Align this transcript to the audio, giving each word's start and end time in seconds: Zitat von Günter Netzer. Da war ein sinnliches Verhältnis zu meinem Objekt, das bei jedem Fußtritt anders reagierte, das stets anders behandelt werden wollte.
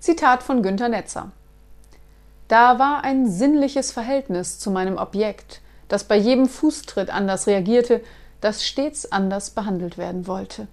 Zitat 0.00 0.42
von 0.42 0.62
Günter 0.62 0.88
Netzer. 0.88 1.30
Da 2.48 2.78
war 2.78 3.04
ein 3.04 3.30
sinnliches 3.30 3.92
Verhältnis 3.92 4.58
zu 4.58 4.70
meinem 4.70 4.96
Objekt, 4.96 5.60
das 5.88 6.04
bei 6.04 6.16
jedem 6.16 6.48
Fußtritt 6.48 7.10
anders 7.10 7.46
reagierte, 7.46 8.00
das 8.40 8.66
stets 8.66 9.12
anders 9.12 9.50
behandelt 9.50 9.98
werden 9.98 10.26
wollte. 10.26 10.66